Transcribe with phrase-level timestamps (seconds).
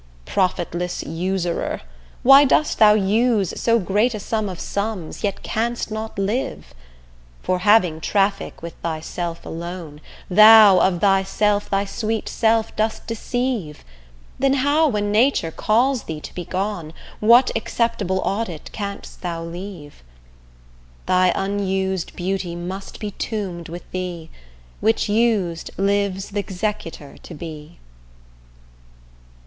[0.25, 1.81] Profitless usurer,
[2.23, 6.73] why dost thou use So great a sum of sums, yet canst not live?
[7.43, 13.85] For having traffic with thyself alone, Thou of thyself thy sweet self dost deceive:
[14.39, 20.01] Then how when nature calls thee to be gone, What acceptable audit canst thou leave?
[21.05, 24.31] Thy unused beauty must be tombed with thee,
[24.79, 27.77] Which, used, lives th' executor to be.